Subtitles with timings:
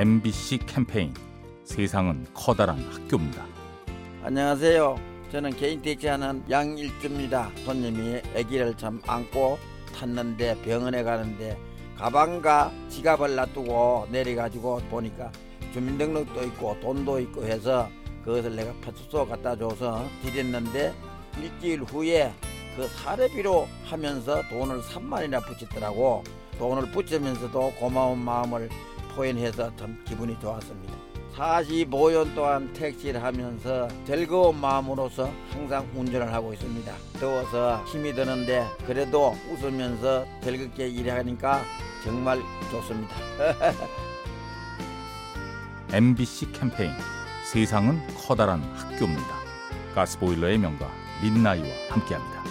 [0.00, 1.12] MBC 캠페인
[1.62, 3.44] 세상은 커다란 학교입니다.
[4.22, 4.98] 안녕하세요.
[5.30, 7.50] 저는 개인 택시하는 양일주입니다.
[7.66, 9.58] 손님이 아기를 참 안고
[9.94, 11.58] 탔는데 병원에 가는데
[11.98, 15.30] 가방과 지갑을 놔두고 내려가지고 보니까
[15.74, 17.86] 주민등록도 있고 돈도 있고 해서
[18.24, 20.94] 그것을 내가 파출소 갖다 줘서 드렸는데
[21.38, 22.32] 일주일 후에
[22.74, 26.24] 그 사례비로 하면서 돈을 3만이나 붙였더라고
[26.58, 28.70] 돈을 붙이면서도 고마운 마음을
[29.20, 30.94] 표현해서 참 기분이 좋았습니다
[31.36, 40.24] 45년 동안 택시를 하면서 즐거운 마음으로서 항상 운전을 하고 있습니다 더워서 힘이 드는데 그래도 웃으면서
[40.42, 41.62] 즐겁게 일하니까
[42.02, 43.14] 정말 좋습니다
[45.92, 46.92] MBC 캠페인
[47.44, 49.40] 세상은 커다란 학교입니다.
[49.92, 50.88] 가스보일러의 명가
[51.20, 52.49] 민나이와 함께합니다.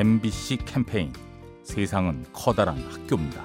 [0.00, 1.12] MBC 캠페인
[1.62, 3.44] 세상은 커다란 학교입니다.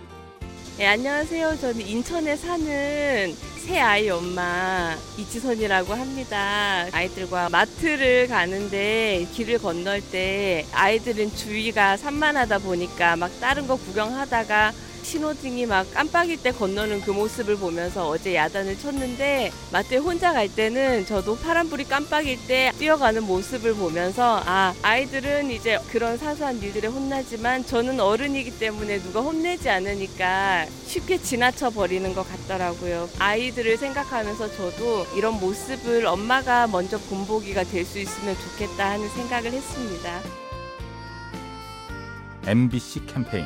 [0.78, 1.58] 네, 안녕하세요.
[1.58, 6.88] 저는 인천에 사는 새 아이 엄마 이지선이라고 합니다.
[6.94, 14.72] 아이들과 마트를 가는데 길을 건널 때 아이들은 주위가 산만하다 보니까 막 다른 거 구경하다가
[15.06, 21.06] 신호등이 막 깜빡일 때 건너는 그 모습을 보면서 어제 야단을 쳤는데 마트에 혼자 갈 때는
[21.06, 28.00] 저도 파란불이 깜빡일 때 뛰어가는 모습을 보면서 아 아이들은 이제 그런 사소한 일들에 혼나지만 저는
[28.00, 33.08] 어른이기 때문에 누가 혼내지 않으니까 쉽게 지나쳐 버리는 것 같더라고요.
[33.20, 40.20] 아이들을 생각하면서 저도 이런 모습을 엄마가 먼저 본보기가 될 수 있으면 좋겠다 하는 생각을 했습니다.
[42.48, 43.46] MBC 캠페인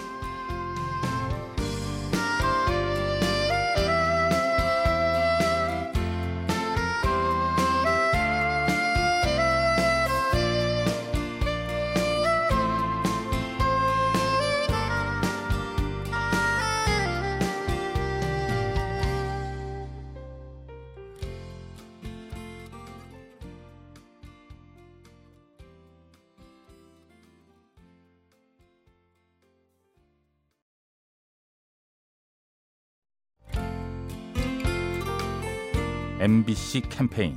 [36.21, 37.35] MBC 캠페인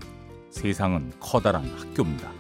[0.51, 2.31] 세상은 커다란 학교입니다.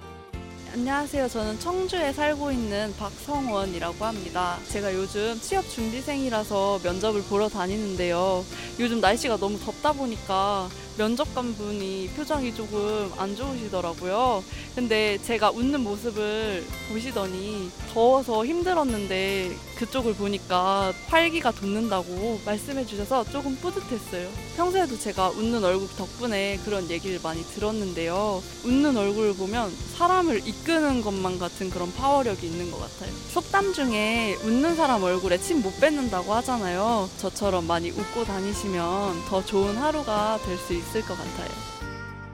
[0.75, 1.27] 안녕하세요.
[1.28, 4.59] 저는 청주에 살고 있는 박성원이라고 합니다.
[4.69, 8.44] 제가 요즘 취업 준비생이라서 면접을 보러 다니는데요.
[8.78, 14.44] 요즘 날씨가 너무 덥다 보니까 면접관 분이 표정이 조금 안 좋으시더라고요.
[14.75, 24.28] 근데 제가 웃는 모습을 보시더니 더워서 힘들었는데 그쪽을 보니까 활기가 돋는다고 말씀해 주셔서 조금 뿌듯했어요.
[24.56, 28.41] 평소에도 제가 웃는 얼굴 덕분에 그런 얘기를 많이 들었는데요.
[28.65, 33.12] 웃는 얼굴을 보면 사람을 이끄는 것만 같은 그런 파워력이 있는 것 같아요.
[33.32, 37.09] 속담 중에 웃는 사람 얼굴에 침 못 뱉는다고 하잖아요.
[37.16, 41.50] 저처럼 많이 웃고 다니시면 더 좋은 하루가 될 수 있을 것 같아요.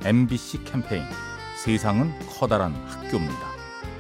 [0.05, 1.05] MBC 캠페인
[1.63, 3.49] 세상은 커다란 학교입니다.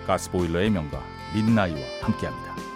[0.06, 1.02] 가스보일러의 명가
[1.34, 2.69] 민나이와 함께합니다.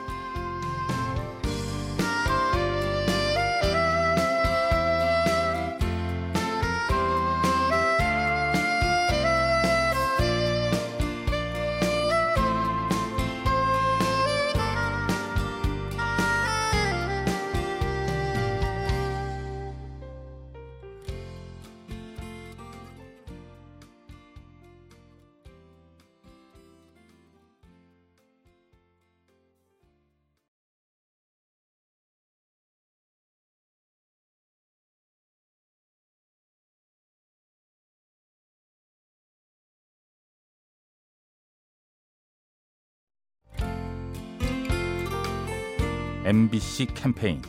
[46.27, 47.43] MBC 캠페인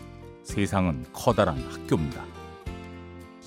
[0.44, 2.26] 세상은 커다란 학교입니다.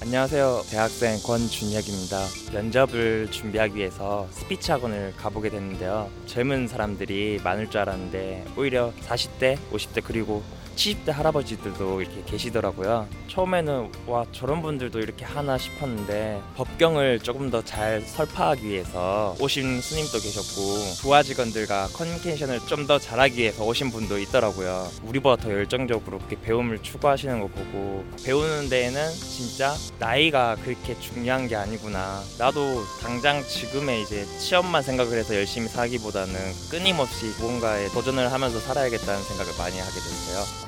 [0.01, 0.63] 안녕하세요.
[0.71, 2.55] 대학생 권준혁입니다.
[2.55, 6.09] 면접을 준비하기 위해서 스피치 학원을 가보게 됐는데요.
[6.25, 10.43] 젊은 사람들이 많을 줄 알았는데 오히려 40대, 50대 그리고
[10.79, 13.09] 70대 할아버지들도 이렇게 계시더라고요.
[13.29, 20.21] 처음에는 와 저런 분들도 이렇게 하나 싶었는데 불경을 조금 더 잘 설파하기 위해서 오신 스님도
[20.21, 24.89] 계셨고 부하 직원들과 커뮤니케이션을 좀 더 잘하기 위해서 오신 분도 있더라고요.
[25.03, 31.57] 우리보다 더 열정적으로 그렇게 배움을 추구하시는 거 보고 배우는 데에는 진짜 나이가 그렇게 중요한 게
[31.57, 32.23] 아니구나.
[32.39, 36.35] 나도 당장 지금의 이제 취업만 생각을 해서 열심히 살기보다는
[36.71, 40.68] 끊임없이 무언가에 도전을 하면서 살아야겠다는 생각을 많이 하게 됐어요.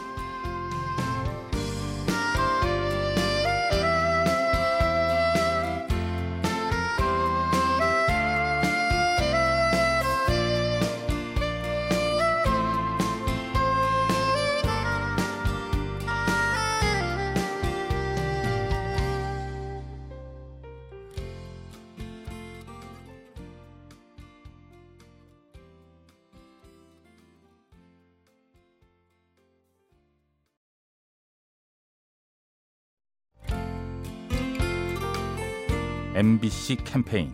[36.13, 37.31] MBC 캠페인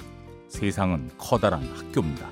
[0.50, 2.30] 세상은 커다란 학교입니다.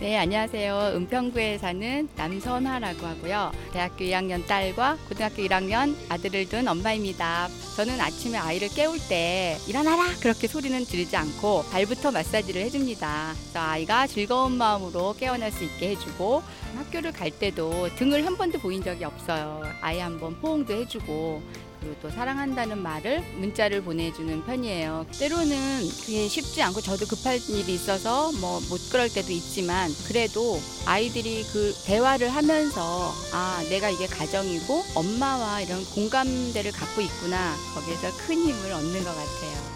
[0.00, 0.94] 네, 안녕하세요.
[0.96, 3.52] 은평구에 사는 남선화라고 하고요.
[3.72, 7.46] 대학교 2학년 딸과 고등학교 1학년 아들을 둔 엄마입니다.
[7.76, 13.32] 저는 아침에 아이를 깨울 때 일어나라 그렇게 소리는 지르지 않고 발부터 마사지를 해줍니다.
[13.54, 16.42] 아이가 즐거운 마음으로 깨어날 수 있게 해주고
[16.78, 19.62] 학교를 갈 때도 등을 한 번도 보인 적이 없어요.
[19.82, 21.42] 아이 한 번 포옹도 해주고
[21.82, 25.06] 그리고 또 사랑한다는 말을 문자를 보내주는 편이에요.
[25.18, 31.42] 때로는 그게 쉽지 않고 저도 급할 일이 있어서 뭐 못 그럴 때도 있지만 그래도 아이들이
[31.52, 38.72] 그 대화를 하면서 아 내가 이게 가정이고 엄마와 이런 공감대를 갖고 있구나 거기에서 큰 힘을
[38.72, 39.72] 얻는 것 같아요.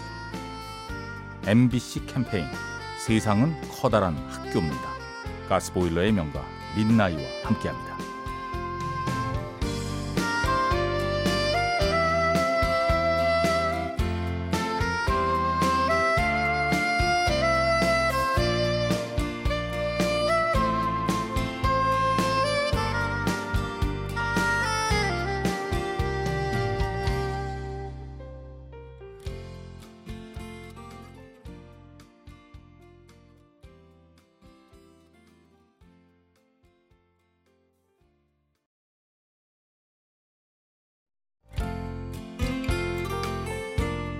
[1.45, 2.45] MBC 캠페인
[3.05, 4.89] 세상은 커다란 학교입니다.
[5.49, 6.43] 가스보일러의 명가
[6.77, 7.97] 민나이와 함께합니다.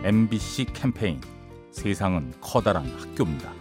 [0.08, 1.20] MBC 캠페인
[1.70, 3.52] 세상은 커다란 학교입니다.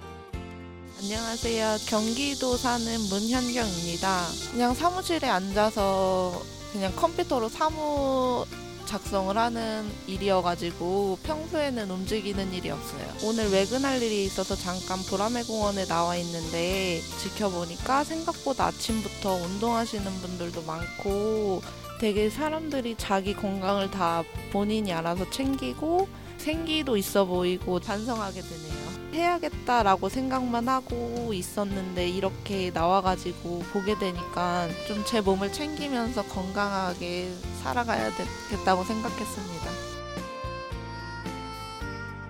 [1.01, 1.79] 안녕하세요.
[1.89, 4.27] 경기도 사는 문현경입니다.
[4.53, 6.41] 그냥 사무실에 앉아서
[6.71, 8.47] 그냥 컴퓨터로 사무
[8.85, 13.09] 작성을 하는 일이어가지고 평소에는 움직이는 일이 없어요.
[13.25, 21.63] 오늘 외근할 일이 있어서 잠깐 보라매 공원에 나와 있는데 지켜보니까 생각보다 아침부터 운동하시는 분들도 많고
[21.99, 24.23] 되게 사람들이 자기 건강을 다
[24.53, 26.07] 본인이 알아서 챙기고
[26.47, 28.87] 생기도 있어 보이고 반성하게 되네요.
[29.13, 37.33] 해야겠다라고 생각만 하고 있었는데 이렇게 나와가지고 보게 되니까 좀 제 몸을 챙기면서 건강하게
[37.65, 39.67] 살아가야 되겠다고 생각했습니다.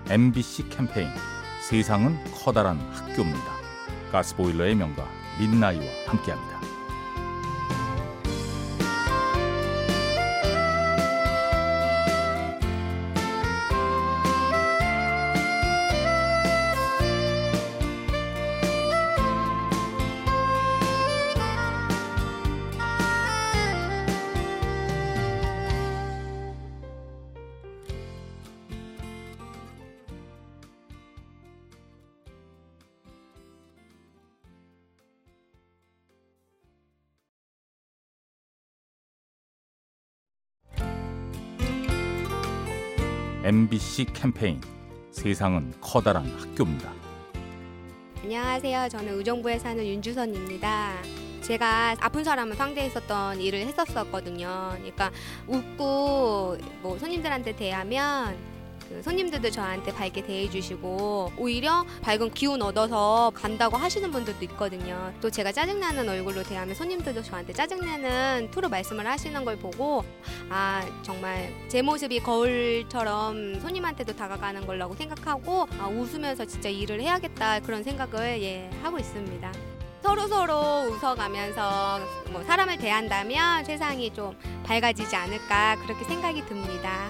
[0.09, 1.09] MBC 캠페인
[1.69, 3.51] 세상은 커다란 학교입니다.
[4.11, 5.07] 가스보일러의 명가
[5.39, 6.56] 민나이와 함께합니다.
[43.47, 44.59] MBC 캠페인
[45.09, 46.91] 세상은 커다란 학교입니다.
[48.21, 48.89] 안녕하세요.
[48.89, 50.95] 저는 의정부에 사는 윤주선입니다.
[51.43, 54.71] 제가 아픈 사람을 상대했었던 일을 했었었거든요.
[54.73, 55.11] 그러니까
[55.47, 58.35] 웃고 뭐 손님들한테 대하면
[58.89, 65.13] 그 손님들도 저한테 밝게 대해주시고 오히려 밝은 기운 얻어서 간다고 하시는 분들도 있거든요.
[65.21, 70.03] 또 제가 짜증나는 얼굴로 대하면 손님들도 저한테 짜증내는 투로 말씀을 하시는 걸 보고
[70.49, 77.83] 아 정말 제 모습이 거울처럼 손님한테도 다가가는 걸라고 생각하고 아, 웃으면서 진짜 일을 해야겠다 그런
[77.83, 79.51] 생각을 예 하고 있습니다.
[80.01, 81.99] 서로 서로 웃어가면서
[82.31, 87.09] 뭐 사람을 대한다면 세상이 좀 밝아지지 않을까 그렇게 생각이 듭니다.